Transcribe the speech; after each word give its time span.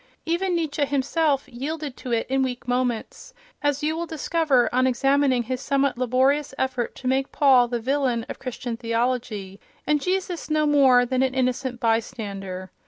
Even 0.25 0.55
Nietzsche 0.55 0.83
himself 0.83 1.47
yielded 1.47 1.95
to 1.97 2.11
it 2.11 2.25
in 2.27 2.41
weak 2.41 2.67
moments, 2.67 3.35
as 3.61 3.83
you 3.83 3.95
will 3.95 4.07
discover 4.07 4.67
on 4.73 4.87
examining 4.87 5.43
his 5.43 5.61
somewhat 5.61 5.95
laborious 5.95 6.55
effort 6.57 6.95
to 6.95 7.07
make 7.07 7.31
Paul 7.31 7.67
the 7.67 7.79
villain 7.79 8.25
of 8.27 8.39
Christian 8.39 8.75
theology, 8.75 9.59
and 9.85 10.01
Jesus 10.01 10.49
no 10.49 10.65
more 10.65 11.05
than 11.05 11.21
an 11.21 11.35
innocent 11.35 11.79
bystander. 11.79 12.71